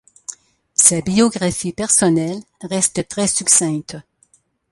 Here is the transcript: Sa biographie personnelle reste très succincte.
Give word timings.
Sa 0.73 0.99
biographie 1.03 1.73
personnelle 1.73 2.41
reste 2.63 3.07
très 3.07 3.27
succincte. 3.27 3.97